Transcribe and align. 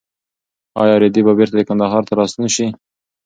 ایا 0.81 0.95
رېدی 1.03 1.21
به 1.25 1.33
بېرته 1.39 1.61
کندهار 1.69 2.03
ته 2.07 2.13
راستون 2.19 2.45
شي؟ 2.55 2.67